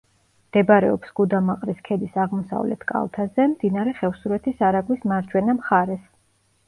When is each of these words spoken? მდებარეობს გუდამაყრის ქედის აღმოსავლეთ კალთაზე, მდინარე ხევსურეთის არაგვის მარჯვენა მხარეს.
მდებარეობს 0.51 1.11
გუდამაყრის 1.19 1.83
ქედის 1.89 2.17
აღმოსავლეთ 2.23 2.87
კალთაზე, 2.93 3.47
მდინარე 3.55 3.95
ხევსურეთის 4.01 4.65
არაგვის 4.71 5.05
მარჯვენა 5.13 5.57
მხარეს. 5.61 6.07